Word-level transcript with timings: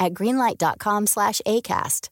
at 0.00 0.14
greenlight.com 0.14 1.06
slash 1.06 1.40
ACAST. 1.46 2.08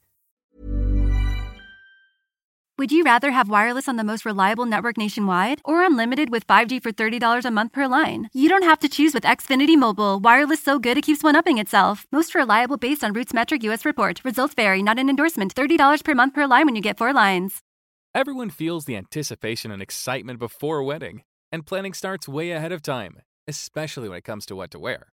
Would 2.78 2.92
you 2.92 3.02
rather 3.02 3.32
have 3.32 3.48
wireless 3.48 3.88
on 3.88 3.96
the 3.96 4.04
most 4.04 4.24
reliable 4.24 4.64
network 4.64 4.96
nationwide 4.96 5.60
or 5.64 5.84
unlimited 5.84 6.30
with 6.30 6.46
5G 6.46 6.80
for 6.80 6.92
$30 6.92 7.44
a 7.44 7.50
month 7.50 7.72
per 7.72 7.88
line? 7.88 8.28
You 8.32 8.48
don't 8.48 8.62
have 8.62 8.78
to 8.78 8.88
choose 8.88 9.12
with 9.12 9.24
Xfinity 9.24 9.76
Mobile. 9.76 10.20
Wireless 10.20 10.62
so 10.62 10.78
good 10.78 10.96
it 10.96 11.02
keeps 11.02 11.24
one 11.24 11.34
upping 11.34 11.58
itself. 11.58 12.06
Most 12.12 12.36
reliable 12.36 12.76
based 12.76 13.02
on 13.02 13.12
Roots 13.12 13.34
Metric 13.34 13.64
US 13.64 13.84
report. 13.84 14.20
Results 14.24 14.54
vary, 14.54 14.84
not 14.84 14.96
an 14.96 15.10
endorsement. 15.10 15.56
$30 15.56 16.04
per 16.04 16.14
month 16.14 16.34
per 16.34 16.46
line 16.46 16.66
when 16.66 16.76
you 16.76 16.82
get 16.82 16.98
four 16.98 17.12
lines. 17.12 17.62
Everyone 18.14 18.50
feels 18.50 18.84
the 18.84 18.96
anticipation 18.96 19.72
and 19.72 19.82
excitement 19.82 20.38
before 20.38 20.78
a 20.78 20.84
wedding, 20.84 21.22
and 21.50 21.66
planning 21.66 21.94
starts 21.94 22.28
way 22.28 22.52
ahead 22.52 22.70
of 22.70 22.80
time, 22.80 23.18
especially 23.48 24.08
when 24.08 24.18
it 24.18 24.24
comes 24.24 24.46
to 24.46 24.54
what 24.54 24.70
to 24.70 24.78
wear. 24.78 25.08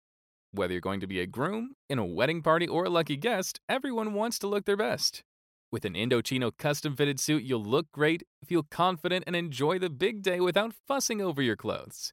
Whether 0.55 0.74
you're 0.74 0.83
going 0.83 1.01
to 1.01 1.06
be 1.06 1.19
a 1.19 1.27
groom, 1.27 1.77
in 1.88 1.98
a 1.98 2.05
wedding 2.05 2.42
party, 2.42 2.69
or 2.69 2.84
a 2.84 2.91
lucky 2.91 3.16
guest, 3.16 3.59
everyone 3.70 4.12
wants 4.12 4.38
to 4.41 4.47
look 4.47 4.66
their 4.66 4.77
best. 4.77 5.23
With 5.70 5.87
an 5.87 5.95
Indochino 5.95 6.51
custom 6.59 6.95
fitted 6.95 7.19
suit, 7.19 7.42
you'll 7.42 7.64
look 7.64 7.91
great, 7.91 8.25
feel 8.44 8.62
confident, 8.62 9.25
and 9.27 9.34
enjoy 9.34 9.78
the 9.78 9.89
big 9.89 10.20
day 10.20 10.41
without 10.41 10.75
fussing 10.86 11.22
over 11.22 11.41
your 11.41 11.56
clothes. 11.56 12.12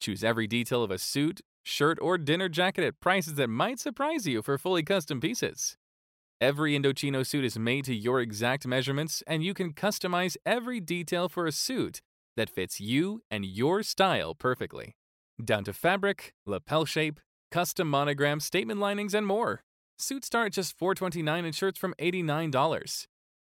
Choose 0.00 0.22
every 0.22 0.46
detail 0.46 0.84
of 0.84 0.92
a 0.92 0.98
suit, 0.98 1.40
shirt, 1.64 1.98
or 2.00 2.18
dinner 2.18 2.48
jacket 2.48 2.84
at 2.84 3.00
prices 3.00 3.34
that 3.34 3.48
might 3.48 3.80
surprise 3.80 4.28
you 4.28 4.42
for 4.42 4.58
fully 4.58 4.84
custom 4.84 5.20
pieces. 5.20 5.76
Every 6.40 6.78
Indochino 6.78 7.26
suit 7.26 7.44
is 7.44 7.58
made 7.58 7.84
to 7.86 7.94
your 7.94 8.20
exact 8.20 8.64
measurements, 8.64 9.24
and 9.26 9.42
you 9.42 9.54
can 9.54 9.72
customize 9.72 10.36
every 10.46 10.78
detail 10.78 11.28
for 11.28 11.46
a 11.46 11.52
suit 11.52 12.00
that 12.36 12.48
fits 12.48 12.80
you 12.80 13.22
and 13.28 13.44
your 13.44 13.82
style 13.82 14.36
perfectly. 14.36 14.94
Down 15.44 15.64
to 15.64 15.72
fabric, 15.72 16.32
lapel 16.46 16.84
shape, 16.84 17.18
custom 17.52 17.88
monogram, 17.88 18.40
statement 18.40 18.80
linings, 18.80 19.14
and 19.14 19.24
more. 19.26 19.62
Suits 19.98 20.26
start 20.26 20.46
at 20.46 20.52
just 20.54 20.76
429 20.76 21.44
and 21.44 21.54
shirts 21.54 21.78
from 21.78 21.94
$89. 22.00 23.06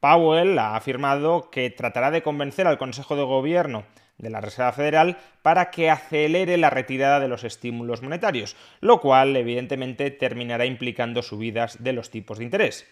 Powell 0.00 0.58
ha 0.58 0.74
afirmado 0.74 1.50
que 1.50 1.68
tratará 1.68 2.10
de 2.10 2.22
convencer 2.22 2.66
al 2.66 2.78
Consejo 2.78 3.16
de 3.16 3.24
Gobierno 3.24 3.84
de 4.16 4.30
la 4.30 4.40
Reserva 4.40 4.72
Federal 4.72 5.18
para 5.42 5.70
que 5.70 5.90
acelere 5.90 6.56
la 6.56 6.70
retirada 6.70 7.20
de 7.20 7.28
los 7.28 7.44
estímulos 7.44 8.00
monetarios, 8.00 8.56
lo 8.80 8.98
cual 8.98 9.36
evidentemente 9.36 10.10
terminará 10.10 10.64
implicando 10.64 11.20
subidas 11.20 11.84
de 11.84 11.92
los 11.92 12.08
tipos 12.08 12.38
de 12.38 12.44
interés. 12.44 12.86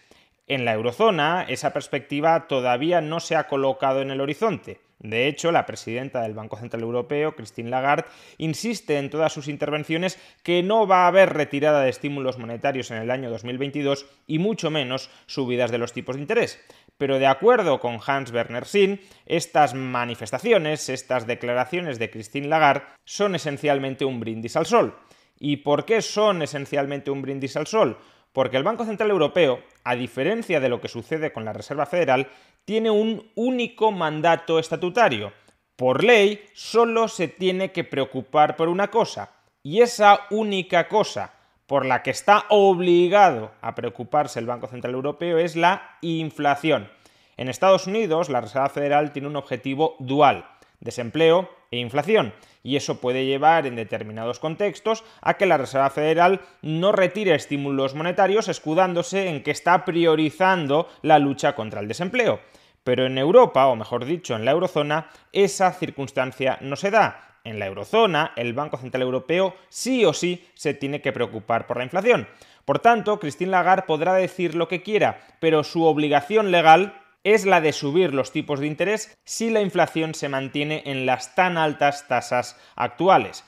En 0.47 0.65
la 0.65 0.73
eurozona, 0.73 1.45
esa 1.47 1.71
perspectiva 1.71 2.47
todavía 2.47 3.01
no 3.01 3.19
se 3.19 3.35
ha 3.35 3.47
colocado 3.47 4.01
en 4.01 4.11
el 4.11 4.21
horizonte. 4.21 4.81
De 5.01 5.27
hecho, 5.27 5.51
la 5.51 5.65
presidenta 5.65 6.21
del 6.21 6.35
Banco 6.35 6.57
Central 6.57 6.83
Europeo, 6.83 7.35
Christine 7.35 7.71
Lagarde, 7.71 8.05
insiste 8.37 8.99
en 8.99 9.09
todas 9.09 9.33
sus 9.33 9.47
intervenciones 9.47 10.19
que 10.43 10.61
no 10.61 10.85
va 10.85 11.05
a 11.05 11.07
haber 11.07 11.33
retirada 11.33 11.81
de 11.81 11.89
estímulos 11.89 12.37
monetarios 12.37 12.91
en 12.91 12.97
el 12.97 13.09
año 13.09 13.31
2022 13.31 14.05
y 14.27 14.37
mucho 14.37 14.69
menos 14.69 15.09
subidas 15.25 15.71
de 15.71 15.79
los 15.79 15.93
tipos 15.93 16.15
de 16.15 16.21
interés. 16.21 16.63
Pero 16.99 17.17
de 17.17 17.25
acuerdo 17.25 17.79
con 17.79 17.97
Hans 18.05 18.31
Werner 18.31 18.65
Sinn, 18.65 19.01
estas 19.25 19.73
manifestaciones, 19.73 20.87
estas 20.87 21.25
declaraciones 21.25 21.97
de 21.97 22.11
Christine 22.11 22.47
Lagarde 22.47 22.85
son 23.03 23.33
esencialmente 23.33 24.05
un 24.05 24.19
brindis 24.19 24.55
al 24.55 24.67
sol. 24.67 24.95
¿Y 25.39 25.57
por 25.57 25.85
qué 25.85 26.03
son 26.03 26.43
esencialmente 26.43 27.09
un 27.09 27.23
brindis 27.23 27.57
al 27.57 27.65
sol? 27.65 27.97
Porque 28.33 28.57
el 28.57 28.63
Banco 28.63 28.85
Central 28.85 29.09
Europeo, 29.09 29.61
a 29.83 29.95
diferencia 29.95 30.59
de 30.59 30.69
lo 30.69 30.79
que 30.79 30.87
sucede 30.87 31.33
con 31.33 31.45
la 31.45 31.53
Reserva 31.53 31.85
Federal, 31.85 32.29
tiene 32.65 32.89
un 32.89 33.31
único 33.35 33.91
mandato 33.91 34.59
estatutario. 34.59 35.33
Por 35.75 36.03
ley, 36.03 36.45
solo 36.53 37.07
se 37.07 37.27
tiene 37.27 37.71
que 37.71 37.83
preocupar 37.83 38.55
por 38.55 38.69
una 38.69 38.89
cosa, 38.89 39.31
y 39.63 39.81
esa 39.81 40.21
única 40.29 40.87
cosa 40.87 41.33
por 41.65 41.85
la 41.85 42.03
que 42.03 42.11
está 42.11 42.45
obligado 42.49 43.51
a 43.61 43.75
preocuparse 43.75 44.39
el 44.39 44.45
Banco 44.45 44.67
Central 44.67 44.93
Europeo 44.93 45.37
es 45.37 45.55
la 45.55 45.97
inflación. 46.01 46.89
En 47.37 47.47
Estados 47.47 47.87
Unidos, 47.87 48.29
la 48.29 48.41
Reserva 48.41 48.69
Federal 48.69 49.11
tiene 49.13 49.29
un 49.29 49.37
objetivo 49.37 49.95
dual, 49.99 50.45
desempleo 50.79 51.49
e 51.71 51.77
inflación, 51.77 52.33
y 52.63 52.75
eso 52.75 52.99
puede 52.99 53.25
llevar 53.25 53.65
en 53.65 53.75
determinados 53.75 54.39
contextos 54.39 55.03
a 55.21 55.35
que 55.35 55.45
la 55.45 55.57
Reserva 55.57 55.89
Federal 55.89 56.41
no 56.61 56.91
retire 56.91 57.33
estímulos 57.33 57.95
monetarios 57.95 58.49
escudándose 58.49 59.29
en 59.29 59.41
que 59.41 59.51
está 59.51 59.85
priorizando 59.85 60.89
la 61.01 61.17
lucha 61.17 61.55
contra 61.55 61.79
el 61.79 61.87
desempleo. 61.87 62.41
Pero 62.83 63.05
en 63.05 63.17
Europa, 63.17 63.67
o 63.67 63.75
mejor 63.75 64.05
dicho, 64.05 64.35
en 64.35 64.43
la 64.43 64.51
eurozona, 64.51 65.09
esa 65.31 65.71
circunstancia 65.71 66.57
no 66.61 66.75
se 66.75 66.91
da. 66.91 67.39
En 67.43 67.57
la 67.57 67.67
eurozona, 67.67 68.33
el 68.35 68.53
Banco 68.53 68.77
Central 68.77 69.03
Europeo 69.03 69.55
sí 69.69 70.05
o 70.05 70.13
sí 70.13 70.47
se 70.53 70.73
tiene 70.73 71.01
que 71.01 71.11
preocupar 71.11 71.67
por 71.67 71.77
la 71.77 71.83
inflación. 71.83 72.27
Por 72.65 72.79
tanto, 72.79 73.19
Christine 73.19 73.51
Lagarde 73.51 73.85
podrá 73.87 74.13
decir 74.13 74.55
lo 74.55 74.67
que 74.67 74.83
quiera, 74.83 75.21
pero 75.39 75.63
su 75.63 75.83
obligación 75.83 76.51
legal 76.51 77.00
es 77.23 77.45
la 77.45 77.61
de 77.61 77.73
subir 77.73 78.13
los 78.13 78.31
tipos 78.31 78.59
de 78.59 78.67
interés 78.67 79.17
si 79.25 79.49
la 79.49 79.61
inflación 79.61 80.15
se 80.15 80.29
mantiene 80.29 80.83
en 80.85 81.05
las 81.05 81.35
tan 81.35 81.57
altas 81.57 82.07
tasas 82.07 82.57
actuales. 82.75 83.43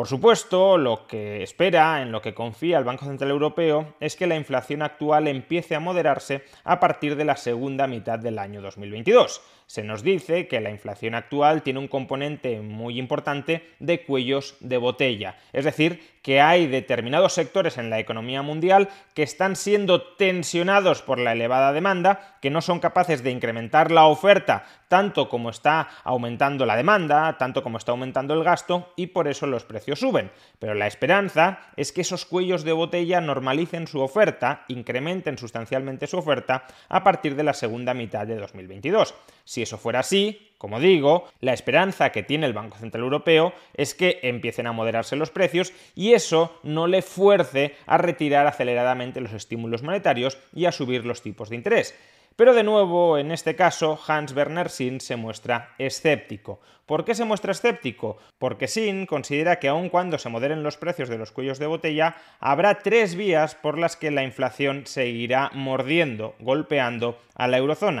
Por 0.00 0.08
supuesto, 0.08 0.78
lo 0.78 1.06
que 1.06 1.42
espera, 1.42 2.00
en 2.00 2.10
lo 2.10 2.22
que 2.22 2.32
confía 2.32 2.78
el 2.78 2.84
Banco 2.84 3.04
Central 3.04 3.32
Europeo, 3.32 3.96
es 4.00 4.16
que 4.16 4.26
la 4.26 4.34
inflación 4.34 4.80
actual 4.80 5.28
empiece 5.28 5.74
a 5.74 5.80
moderarse 5.80 6.42
a 6.64 6.80
partir 6.80 7.16
de 7.16 7.26
la 7.26 7.36
segunda 7.36 7.86
mitad 7.86 8.18
del 8.18 8.38
año 8.38 8.62
2022 8.62 9.42
se 9.70 9.84
nos 9.84 10.02
dice 10.02 10.48
que 10.48 10.60
la 10.60 10.70
inflación 10.70 11.14
actual 11.14 11.62
tiene 11.62 11.78
un 11.78 11.86
componente 11.86 12.60
muy 12.60 12.98
importante 12.98 13.70
de 13.78 14.04
cuellos 14.04 14.56
de 14.58 14.78
botella, 14.78 15.36
es 15.52 15.64
decir, 15.64 16.18
que 16.22 16.40
hay 16.40 16.66
determinados 16.66 17.34
sectores 17.34 17.78
en 17.78 17.88
la 17.88 18.00
economía 18.00 18.42
mundial 18.42 18.88
que 19.14 19.22
están 19.22 19.54
siendo 19.54 20.02
tensionados 20.02 21.02
por 21.02 21.20
la 21.20 21.32
elevada 21.32 21.72
demanda, 21.72 22.36
que 22.42 22.50
no 22.50 22.62
son 22.62 22.80
capaces 22.80 23.22
de 23.22 23.30
incrementar 23.30 23.92
la 23.92 24.06
oferta 24.06 24.64
tanto 24.88 25.28
como 25.28 25.50
está 25.50 25.88
aumentando 26.02 26.66
la 26.66 26.74
demanda, 26.74 27.38
tanto 27.38 27.62
como 27.62 27.78
está 27.78 27.92
aumentando 27.92 28.34
el 28.34 28.42
gasto 28.42 28.92
y 28.96 29.06
por 29.06 29.28
eso 29.28 29.46
los 29.46 29.64
precios 29.64 29.89
suben. 29.96 30.30
Pero 30.58 30.74
la 30.74 30.86
esperanza 30.86 31.60
es 31.76 31.92
que 31.92 32.02
esos 32.02 32.24
cuellos 32.24 32.64
de 32.64 32.72
botella 32.72 33.20
normalicen 33.20 33.86
su 33.86 34.00
oferta, 34.00 34.64
incrementen 34.68 35.38
sustancialmente 35.38 36.06
su 36.06 36.18
oferta 36.18 36.66
a 36.88 37.02
partir 37.02 37.36
de 37.36 37.44
la 37.44 37.54
segunda 37.54 37.94
mitad 37.94 38.26
de 38.26 38.36
2022. 38.36 39.14
Si 39.44 39.62
eso 39.62 39.78
fuera 39.78 40.00
así, 40.00 40.50
como 40.58 40.78
digo, 40.78 41.28
la 41.40 41.54
esperanza 41.54 42.12
que 42.12 42.22
tiene 42.22 42.46
el 42.46 42.52
Banco 42.52 42.76
Central 42.76 43.02
Europeo 43.04 43.54
es 43.74 43.94
que 43.94 44.20
empiecen 44.22 44.66
a 44.66 44.72
moderarse 44.72 45.16
los 45.16 45.30
precios 45.30 45.72
y 45.94 46.12
eso 46.12 46.58
no 46.62 46.86
le 46.86 47.02
fuerce 47.02 47.76
a 47.86 47.96
retirar 47.96 48.46
aceleradamente 48.46 49.20
los 49.20 49.32
estímulos 49.32 49.82
monetarios 49.82 50.38
y 50.54 50.66
a 50.66 50.72
subir 50.72 51.06
los 51.06 51.22
tipos 51.22 51.48
de 51.48 51.56
interés. 51.56 51.94
Pero 52.36 52.54
de 52.54 52.62
nuevo, 52.62 53.18
en 53.18 53.32
este 53.32 53.54
caso, 53.54 53.98
Hans 54.06 54.32
Werner 54.34 54.70
Sinn 54.70 55.00
se 55.00 55.16
muestra 55.16 55.74
escéptico. 55.78 56.60
¿Por 56.86 57.04
qué 57.04 57.14
se 57.14 57.24
muestra 57.24 57.52
escéptico? 57.52 58.16
Porque 58.38 58.66
Sinn 58.66 59.06
considera 59.06 59.60
que 59.60 59.68
aun 59.68 59.90
cuando 59.90 60.18
se 60.18 60.28
moderen 60.28 60.62
los 60.62 60.76
precios 60.76 61.08
de 61.08 61.18
los 61.18 61.32
cuellos 61.32 61.58
de 61.58 61.66
botella, 61.66 62.16
habrá 62.40 62.80
tres 62.80 63.14
vías 63.14 63.54
por 63.54 63.78
las 63.78 63.96
que 63.96 64.10
la 64.10 64.24
inflación 64.24 64.86
seguirá 64.86 65.50
mordiendo, 65.54 66.34
golpeando 66.40 67.20
a 67.34 67.46
la 67.46 67.58
eurozona. 67.58 68.00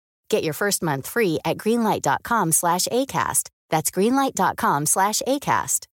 Get 0.31 0.43
your 0.45 0.53
first 0.53 0.81
month 0.81 1.07
free 1.07 1.39
at 1.43 1.57
greenlight.com 1.57 2.53
slash 2.53 2.87
ACAST. 2.87 3.49
That's 3.69 3.91
greenlight.com 3.91 4.85
slash 4.85 5.21
ACAST. 5.27 5.87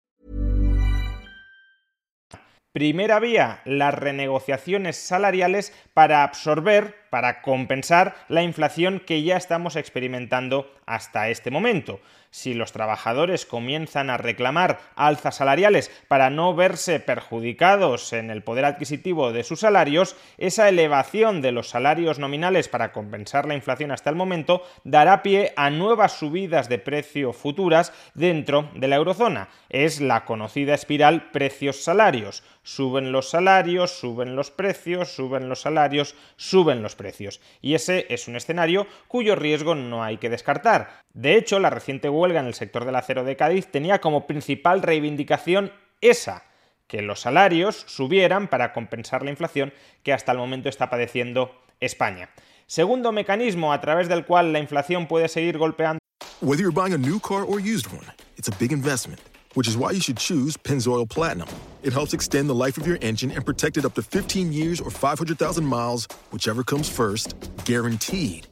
Primera 2.71 3.19
vía, 3.19 3.61
las 3.65 3.95
renegociaciones 3.95 4.97
salariales 4.97 5.73
para 5.95 6.21
absorber, 6.21 6.93
para 7.09 7.41
compensar 7.41 8.13
la 8.29 8.43
inflación 8.43 8.99
que 8.99 9.23
ya 9.23 9.37
estamos 9.37 9.75
experimentando 9.75 10.71
hasta 10.85 11.29
este 11.29 11.49
momento 11.49 11.99
si 12.37 12.53
los 12.53 12.71
trabajadores 12.71 13.47
comienzan 13.47 14.11
a 14.11 14.17
reclamar 14.17 14.79
alzas 14.95 15.37
salariales 15.37 15.89
para 16.07 16.29
no 16.29 16.53
verse 16.53 16.99
perjudicados 16.99 18.13
en 18.13 18.29
el 18.29 18.43
poder 18.43 18.65
adquisitivo 18.65 19.31
de 19.31 19.43
sus 19.43 19.61
salarios, 19.61 20.15
esa 20.37 20.69
elevación 20.69 21.41
de 21.41 21.51
los 21.51 21.69
salarios 21.69 22.19
nominales 22.19 22.69
para 22.69 22.91
compensar 22.91 23.47
la 23.47 23.55
inflación 23.55 23.89
hasta 23.89 24.11
el 24.11 24.15
momento 24.15 24.61
dará 24.83 25.23
pie 25.23 25.53
a 25.55 25.71
nuevas 25.71 26.11
subidas 26.11 26.69
de 26.69 26.77
precio 26.77 27.33
futuras 27.33 27.91
dentro 28.13 28.69
de 28.75 28.87
la 28.87 28.97
eurozona. 28.97 29.49
Es 29.69 29.99
la 29.99 30.23
conocida 30.23 30.75
espiral 30.75 31.31
precios-salarios. 31.31 32.43
Suben 32.61 33.11
los 33.11 33.29
salarios, 33.29 33.97
suben 33.97 34.35
los 34.35 34.51
precios, 34.51 35.09
suben 35.15 35.49
los 35.49 35.61
salarios, 35.61 36.15
suben 36.35 36.83
los 36.83 36.95
precios. 36.95 37.41
Y 37.61 37.73
ese 37.73 38.05
es 38.09 38.27
un 38.27 38.35
escenario 38.35 38.85
cuyo 39.07 39.35
riesgo 39.35 39.73
no 39.73 40.03
hay 40.03 40.17
que 40.17 40.29
descartar. 40.29 41.07
De 41.13 41.35
hecho, 41.35 41.59
la 41.59 41.71
reciente 41.71 42.09
huelga 42.09 42.26
en 42.35 42.47
el 42.47 42.53
sector 42.53 42.85
del 42.85 42.95
acero 42.95 43.23
de 43.23 43.35
Cádiz 43.35 43.67
tenía 43.67 43.99
como 43.99 44.27
principal 44.27 44.81
reivindicación 44.81 45.71
esa, 46.01 46.43
que 46.87 47.01
los 47.01 47.19
salarios 47.19 47.83
subieran 47.87 48.47
para 48.47 48.73
compensar 48.73 49.23
la 49.23 49.29
inflación 49.29 49.73
que 50.03 50.13
hasta 50.13 50.31
el 50.31 50.37
momento 50.37 50.69
está 50.69 50.89
padeciendo 50.89 51.51
España. 51.79 52.29
Segundo 52.65 53.11
mecanismo 53.11 53.71
a 53.71 53.79
través 53.79 54.09
del 54.09 54.25
cual 54.25 54.51
la 54.51 54.59
inflación 54.59 55.07
puede 55.07 55.27
seguir 55.27 55.57
golpeando. 55.57 55.99
Whether 56.41 56.61
you're 56.61 56.71
buying 56.71 56.93
a 56.93 56.97
new 56.97 57.19
car 57.19 57.43
or 57.43 57.59
used 57.59 57.87
one, 57.91 58.05
it's 58.37 58.47
a 58.47 58.55
big 58.59 58.71
investment, 58.71 59.19
which 59.55 59.67
is 59.67 59.75
why 59.75 59.91
you 59.91 60.01
should 60.01 60.17
choose 60.17 60.57
Pennzoil 60.57 61.07
Platinum. 61.07 61.47
It 61.83 61.93
helps 61.93 62.13
extend 62.13 62.49
the 62.49 62.55
life 62.55 62.77
of 62.77 62.85
your 62.85 62.97
engine 63.01 63.31
and 63.31 63.45
protect 63.45 63.77
it 63.77 63.85
up 63.85 63.95
to 63.95 64.03
15 64.03 64.51
years 64.53 64.79
or 64.81 64.91
500,000 64.91 65.65
miles, 65.65 66.07
whichever 66.31 66.63
comes 66.63 66.89
first, 66.89 67.33
guaranteed. 67.65 68.47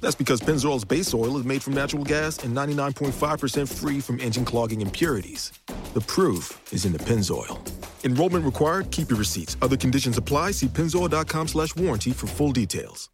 That's 0.00 0.14
because 0.14 0.40
Pennzoil's 0.40 0.84
base 0.84 1.12
oil 1.14 1.36
is 1.38 1.44
made 1.44 1.62
from 1.62 1.74
natural 1.74 2.04
gas 2.04 2.44
and 2.44 2.56
99.5% 2.56 3.68
free 3.68 4.00
from 4.00 4.20
engine 4.20 4.44
clogging 4.44 4.80
impurities. 4.80 5.52
The 5.94 6.00
proof 6.00 6.72
is 6.72 6.84
in 6.84 6.92
the 6.92 6.98
Pennzoil. 6.98 7.58
Enrollment 8.04 8.44
required. 8.44 8.90
Keep 8.90 9.10
your 9.10 9.18
receipts. 9.18 9.56
Other 9.60 9.76
conditions 9.76 10.18
apply. 10.18 10.52
See 10.52 10.68
pennzoil.com 10.68 11.48
slash 11.48 11.74
warranty 11.76 12.12
for 12.12 12.26
full 12.26 12.52
details. 12.52 13.08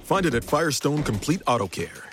Find 0.00 0.26
it 0.26 0.34
at 0.34 0.44
Firestone 0.44 1.02
Complete 1.02 1.40
Auto 1.46 1.66
Care. 1.66 2.10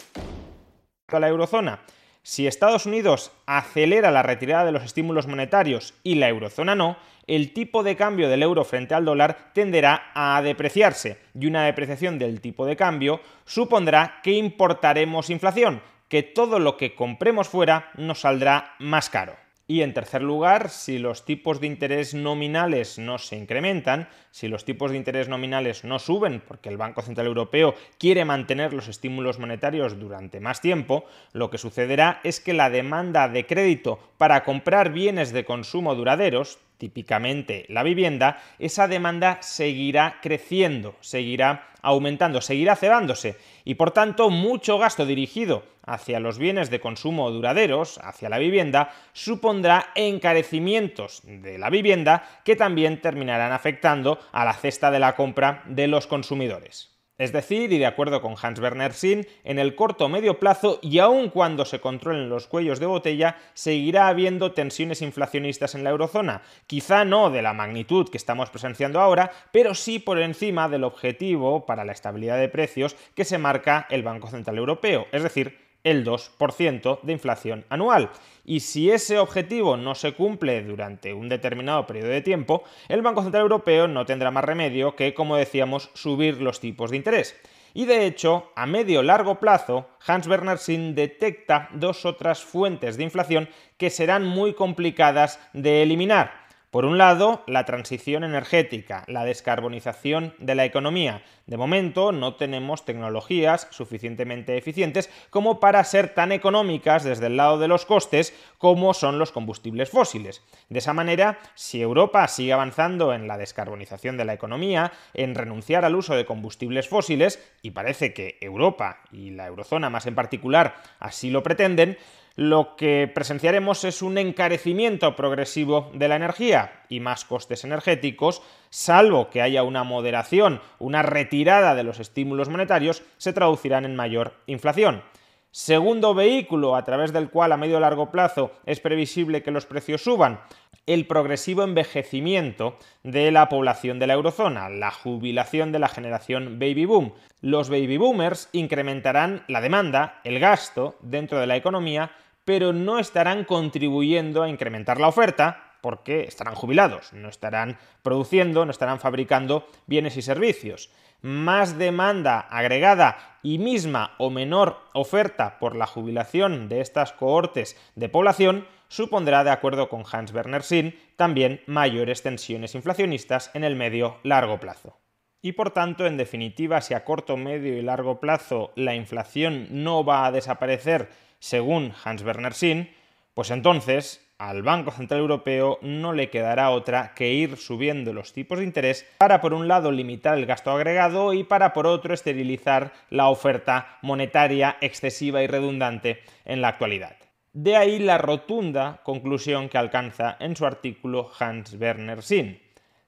La 1.11 1.27
eurozona. 1.27 1.77
Si 2.23 2.45
Estados 2.45 2.85
Unidos 2.85 3.31
acelera 3.47 4.11
la 4.11 4.21
retirada 4.21 4.65
de 4.65 4.71
los 4.71 4.83
estímulos 4.83 5.25
monetarios 5.25 5.95
y 6.03 6.15
la 6.15 6.29
eurozona 6.29 6.75
no, 6.75 6.97
el 7.25 7.51
tipo 7.51 7.81
de 7.81 7.95
cambio 7.95 8.29
del 8.29 8.43
euro 8.43 8.63
frente 8.63 8.93
al 8.93 9.05
dólar 9.05 9.51
tenderá 9.53 10.11
a 10.13 10.39
depreciarse 10.43 11.17
y 11.39 11.47
una 11.47 11.65
depreciación 11.65 12.19
del 12.19 12.39
tipo 12.39 12.67
de 12.67 12.75
cambio 12.75 13.21
supondrá 13.45 14.19
que 14.21 14.33
importaremos 14.33 15.31
inflación, 15.31 15.81
que 16.09 16.21
todo 16.21 16.59
lo 16.59 16.77
que 16.77 16.93
compremos 16.93 17.47
fuera 17.47 17.89
nos 17.95 18.21
saldrá 18.21 18.75
más 18.77 19.09
caro. 19.09 19.40
Y 19.71 19.83
en 19.83 19.93
tercer 19.93 20.21
lugar, 20.21 20.69
si 20.69 20.99
los 20.99 21.23
tipos 21.23 21.61
de 21.61 21.67
interés 21.67 22.13
nominales 22.13 22.99
no 22.99 23.17
se 23.17 23.37
incrementan, 23.37 24.09
si 24.29 24.49
los 24.49 24.65
tipos 24.65 24.91
de 24.91 24.97
interés 24.97 25.29
nominales 25.29 25.85
no 25.85 25.97
suben 25.97 26.43
porque 26.45 26.67
el 26.67 26.75
Banco 26.75 27.01
Central 27.01 27.27
Europeo 27.27 27.73
quiere 27.97 28.25
mantener 28.25 28.73
los 28.73 28.89
estímulos 28.89 29.39
monetarios 29.39 29.97
durante 29.97 30.41
más 30.41 30.59
tiempo, 30.59 31.05
lo 31.31 31.49
que 31.49 31.57
sucederá 31.57 32.19
es 32.25 32.41
que 32.41 32.51
la 32.53 32.69
demanda 32.69 33.29
de 33.29 33.45
crédito 33.45 33.97
para 34.17 34.43
comprar 34.43 34.91
bienes 34.91 35.31
de 35.31 35.45
consumo 35.45 35.95
duraderos, 35.95 36.59
típicamente 36.77 37.65
la 37.69 37.83
vivienda, 37.83 38.43
esa 38.59 38.89
demanda 38.89 39.37
seguirá 39.41 40.17
creciendo, 40.21 40.97
seguirá 40.99 41.69
aumentando, 41.81 42.41
seguirá 42.41 42.75
cebándose 42.75 43.37
y 43.63 43.75
por 43.75 43.91
tanto 43.91 44.31
mucho 44.31 44.77
gasto 44.77 45.05
dirigido 45.05 45.63
hacia 45.85 46.19
los 46.19 46.37
bienes 46.37 46.69
de 46.69 46.79
consumo 46.79 47.31
duraderos, 47.31 47.99
hacia 48.03 48.29
la 48.29 48.37
vivienda, 48.37 48.91
supondrá 49.13 49.87
encarecimientos 49.95 51.21
de 51.23 51.57
la 51.57 51.69
vivienda 51.69 52.23
que 52.43 52.55
también 52.55 53.01
terminarán 53.01 53.51
afectando 53.51 54.19
a 54.31 54.45
la 54.45 54.53
cesta 54.53 54.91
de 54.91 54.99
la 54.99 55.15
compra 55.15 55.63
de 55.65 55.87
los 55.87 56.07
consumidores. 56.07 56.91
Es 57.21 57.31
decir, 57.31 57.71
y 57.71 57.77
de 57.77 57.85
acuerdo 57.85 58.19
con 58.19 58.33
Hans 58.41 58.59
Werner 58.59 58.93
Sinn, 58.93 59.27
en 59.43 59.59
el 59.59 59.75
corto 59.75 60.05
o 60.05 60.09
medio 60.09 60.39
plazo 60.39 60.79
y 60.81 60.97
aun 60.97 61.29
cuando 61.29 61.65
se 61.65 61.79
controlen 61.79 62.29
los 62.29 62.47
cuellos 62.47 62.79
de 62.79 62.87
botella, 62.87 63.37
seguirá 63.53 64.07
habiendo 64.07 64.53
tensiones 64.53 65.03
inflacionistas 65.03 65.75
en 65.75 65.83
la 65.83 65.91
eurozona. 65.91 66.41
Quizá 66.65 67.05
no 67.05 67.29
de 67.29 67.43
la 67.43 67.53
magnitud 67.53 68.09
que 68.09 68.17
estamos 68.17 68.49
presenciando 68.49 68.99
ahora, 68.99 69.29
pero 69.51 69.75
sí 69.75 69.99
por 69.99 70.17
encima 70.17 70.67
del 70.67 70.83
objetivo 70.83 71.67
para 71.67 71.85
la 71.85 71.91
estabilidad 71.91 72.39
de 72.39 72.49
precios 72.49 72.95
que 73.13 73.23
se 73.23 73.37
marca 73.37 73.85
el 73.91 74.01
Banco 74.01 74.27
Central 74.27 74.57
Europeo, 74.57 75.05
es 75.11 75.21
decir, 75.21 75.70
el 75.83 76.05
2% 76.05 77.01
de 77.01 77.13
inflación 77.13 77.65
anual. 77.69 78.09
Y 78.45 78.61
si 78.61 78.91
ese 78.91 79.19
objetivo 79.19 79.77
no 79.77 79.95
se 79.95 80.13
cumple 80.13 80.63
durante 80.63 81.13
un 81.13 81.29
determinado 81.29 81.85
periodo 81.85 82.09
de 82.09 82.21
tiempo, 82.21 82.63
el 82.87 83.01
Banco 83.01 83.23
Central 83.23 83.43
Europeo 83.43 83.87
no 83.87 84.05
tendrá 84.05 84.31
más 84.31 84.43
remedio 84.43 84.95
que, 84.95 85.13
como 85.13 85.35
decíamos, 85.35 85.89
subir 85.93 86.41
los 86.41 86.59
tipos 86.59 86.91
de 86.91 86.97
interés. 86.97 87.35
Y 87.73 87.85
de 87.85 88.05
hecho, 88.05 88.51
a 88.55 88.65
medio 88.65 89.01
largo 89.01 89.39
plazo, 89.39 89.87
Hans 90.05 90.27
Werner 90.27 90.57
Sinn 90.57 90.93
detecta 90.93 91.69
dos 91.73 92.05
otras 92.05 92.43
fuentes 92.43 92.97
de 92.97 93.03
inflación 93.03 93.47
que 93.77 93.89
serán 93.89 94.25
muy 94.25 94.53
complicadas 94.53 95.39
de 95.53 95.81
eliminar. 95.83 96.40
Por 96.71 96.85
un 96.85 96.97
lado, 96.97 97.43
la 97.47 97.65
transición 97.65 98.23
energética, 98.23 99.03
la 99.07 99.25
descarbonización 99.25 100.33
de 100.39 100.55
la 100.55 100.63
economía. 100.63 101.21
De 101.45 101.57
momento 101.57 102.13
no 102.13 102.35
tenemos 102.35 102.85
tecnologías 102.85 103.67
suficientemente 103.71 104.55
eficientes 104.55 105.09
como 105.29 105.59
para 105.59 105.83
ser 105.83 106.13
tan 106.13 106.31
económicas 106.31 107.03
desde 107.03 107.27
el 107.27 107.35
lado 107.35 107.59
de 107.59 107.67
los 107.67 107.85
costes 107.85 108.33
como 108.57 108.93
son 108.93 109.19
los 109.19 109.33
combustibles 109.33 109.89
fósiles. 109.89 110.43
De 110.69 110.79
esa 110.79 110.93
manera, 110.93 111.39
si 111.55 111.81
Europa 111.81 112.25
sigue 112.29 112.53
avanzando 112.53 113.13
en 113.13 113.27
la 113.27 113.37
descarbonización 113.37 114.15
de 114.15 114.23
la 114.23 114.33
economía, 114.33 114.93
en 115.13 115.35
renunciar 115.35 115.83
al 115.83 115.95
uso 115.95 116.15
de 116.15 116.25
combustibles 116.25 116.87
fósiles, 116.87 117.43
y 117.61 117.71
parece 117.71 118.13
que 118.13 118.37
Europa 118.39 119.01
y 119.11 119.31
la 119.31 119.47
eurozona 119.47 119.89
más 119.89 120.05
en 120.05 120.15
particular 120.15 120.75
así 120.99 121.31
lo 121.31 121.43
pretenden, 121.43 121.97
lo 122.35 122.75
que 122.75 123.11
presenciaremos 123.13 123.83
es 123.83 124.01
un 124.01 124.17
encarecimiento 124.17 125.15
progresivo 125.15 125.91
de 125.93 126.07
la 126.07 126.15
energía 126.15 126.83
y 126.89 126.99
más 126.99 127.25
costes 127.25 127.63
energéticos, 127.63 128.41
salvo 128.69 129.29
que 129.29 129.41
haya 129.41 129.63
una 129.63 129.83
moderación, 129.83 130.61
una 130.79 131.01
retirada 131.01 131.75
de 131.75 131.83
los 131.83 131.99
estímulos 131.99 132.49
monetarios, 132.49 133.03
se 133.17 133.33
traducirán 133.33 133.85
en 133.85 133.95
mayor 133.95 134.33
inflación. 134.45 135.03
Segundo 135.51 136.13
vehículo 136.13 136.77
a 136.77 136.85
través 136.85 137.11
del 137.11 137.29
cual 137.29 137.51
a 137.51 137.57
medio 137.57 137.77
y 137.77 137.81
largo 137.81 138.09
plazo 138.09 138.53
es 138.65 138.79
previsible 138.79 139.43
que 139.43 139.51
los 139.51 139.65
precios 139.65 140.01
suban, 140.01 140.39
el 140.85 141.05
progresivo 141.05 141.63
envejecimiento 141.63 142.77
de 143.03 143.31
la 143.31 143.49
población 143.49 143.99
de 143.99 144.07
la 144.07 144.13
eurozona, 144.13 144.69
la 144.69 144.91
jubilación 144.91 145.71
de 145.71 145.79
la 145.79 145.87
generación 145.87 146.59
baby 146.59 146.85
boom. 146.85 147.13
Los 147.41 147.69
baby 147.69 147.97
boomers 147.97 148.49
incrementarán 148.51 149.43
la 149.47 149.61
demanda, 149.61 150.19
el 150.23 150.39
gasto 150.39 150.97
dentro 151.01 151.39
de 151.39 151.47
la 151.47 151.55
economía, 151.55 152.11
pero 152.45 152.73
no 152.73 152.99
estarán 152.99 153.45
contribuyendo 153.45 154.43
a 154.43 154.49
incrementar 154.49 154.99
la 154.99 155.07
oferta 155.07 155.77
porque 155.81 156.23
estarán 156.23 156.55
jubilados, 156.55 157.11
no 157.13 157.29
estarán 157.29 157.77
produciendo, 158.03 158.65
no 158.65 158.71
estarán 158.71 158.99
fabricando 158.99 159.67
bienes 159.87 160.17
y 160.17 160.21
servicios 160.21 160.91
más 161.21 161.77
demanda 161.77 162.39
agregada 162.39 163.37
y 163.43 163.57
misma 163.57 164.15
o 164.17 164.29
menor 164.29 164.79
oferta 164.93 165.59
por 165.59 165.75
la 165.75 165.85
jubilación 165.85 166.67
de 166.67 166.81
estas 166.81 167.13
cohortes 167.13 167.77
de 167.95 168.09
población 168.09 168.67
supondrá, 168.91 169.45
de 169.45 169.51
acuerdo 169.51 169.87
con 169.87 170.03
Hans 170.11 170.33
Werner 170.33 170.63
Sinn, 170.63 170.93
también 171.15 171.61
mayores 171.65 172.23
tensiones 172.23 172.75
inflacionistas 172.75 173.49
en 173.53 173.63
el 173.63 173.77
medio 173.77 174.17
largo 174.23 174.59
plazo. 174.59 174.99
Y 175.41 175.53
por 175.53 175.71
tanto, 175.71 176.05
en 176.05 176.17
definitiva, 176.17 176.81
si 176.81 176.93
a 176.93 177.05
corto, 177.05 177.37
medio 177.37 177.77
y 177.77 177.81
largo 177.81 178.19
plazo 178.19 178.73
la 178.75 178.93
inflación 178.93 179.67
no 179.71 180.03
va 180.03 180.25
a 180.25 180.31
desaparecer 180.33 181.07
según 181.39 181.93
Hans 182.03 182.21
Werner 182.21 182.53
Sinn, 182.53 182.89
pues 183.33 183.49
entonces 183.49 184.27
al 184.37 184.61
Banco 184.61 184.91
Central 184.91 185.21
Europeo 185.21 185.79
no 185.81 186.11
le 186.11 186.29
quedará 186.29 186.71
otra 186.71 187.13
que 187.15 187.31
ir 187.31 187.55
subiendo 187.55 188.11
los 188.11 188.33
tipos 188.33 188.59
de 188.59 188.65
interés 188.65 189.07
para 189.19 189.39
por 189.39 189.53
un 189.53 189.69
lado 189.69 189.93
limitar 189.93 190.37
el 190.37 190.45
gasto 190.45 190.69
agregado 190.69 191.33
y 191.33 191.45
para 191.45 191.71
por 191.71 191.87
otro 191.87 192.13
esterilizar 192.13 192.91
la 193.09 193.29
oferta 193.29 193.99
monetaria 194.01 194.75
excesiva 194.81 195.41
y 195.43 195.47
redundante 195.47 196.23
en 196.43 196.59
la 196.59 196.67
actualidad. 196.67 197.15
De 197.53 197.75
ahí 197.75 197.99
la 197.99 198.17
rotunda 198.17 199.01
conclusión 199.03 199.67
que 199.67 199.77
alcanza 199.77 200.37
en 200.39 200.55
su 200.55 200.65
artículo 200.65 201.29
Hans 201.37 201.73
Werner 201.73 202.23
Sinn. 202.23 202.61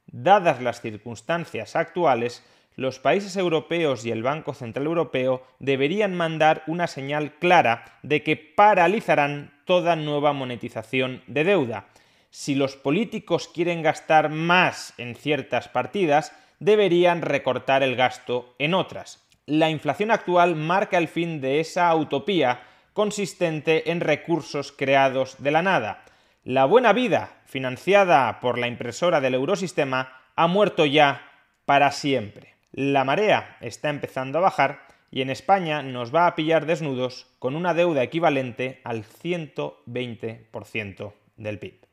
Dadas 0.08 0.62
las 0.62 0.82
circunstancias 0.82 1.78
actuales, 1.78 2.46
los 2.76 3.00
países 3.00 3.38
europeos 3.38 4.06
y 4.06 4.12
el 4.12 4.22
Banco 4.22 4.54
Central 4.54 4.86
Europeo 4.86 5.44
deberían 5.60 6.14
mandar 6.14 6.64
una 6.68 6.88
señal 6.88 7.36
clara 7.36 7.86
de 8.04 8.22
que 8.22 8.36
paralizarán 8.36 9.54
toda 9.64 9.96
nueva 9.96 10.34
monetización 10.34 11.24
de 11.28 11.46
deuda. 11.46 11.88
Si 12.30 12.54
los 12.54 12.76
políticos 12.76 13.48
quieren 13.48 13.82
gastar 13.82 14.28
más 14.30 14.94
en 14.98 15.16
ciertas 15.16 15.70
partidas, 15.70 16.34
deberían 16.60 17.22
recortar 17.22 17.82
el 17.82 17.96
gasto 17.96 18.56
en 18.60 18.74
otras. 18.74 19.24
La 19.46 19.70
inflación 19.70 20.12
actual 20.12 20.56
marca 20.56 20.98
el 20.98 21.08
fin 21.08 21.40
de 21.40 21.62
esa 21.62 21.96
utopía 21.96 22.62
consistente 22.94 23.92
en 23.92 24.00
recursos 24.00 24.72
creados 24.72 25.36
de 25.40 25.52
la 25.52 25.62
nada. 25.62 26.06
La 26.44 26.66
buena 26.66 26.94
vida, 26.94 27.42
financiada 27.46 28.40
por 28.40 28.58
la 28.58 28.68
impresora 28.68 29.22
del 29.22 29.34
eurosistema, 29.34 30.22
ha 30.36 30.48
muerto 30.48 30.86
ya 30.86 31.30
para 31.66 31.92
siempre. 31.92 32.56
La 32.72 33.04
marea 33.04 33.58
está 33.62 33.90
empezando 33.90 34.40
a 34.40 34.42
bajar 34.42 34.88
y 35.12 35.22
en 35.22 35.30
España 35.30 35.84
nos 35.84 36.14
va 36.14 36.28
a 36.28 36.36
pillar 36.36 36.66
desnudos 36.66 37.28
con 37.40 37.56
una 37.56 37.74
deuda 37.74 38.02
equivalente 38.02 38.82
al 38.84 39.06
120% 39.06 41.14
del 41.38 41.60
PIB. 41.60 41.93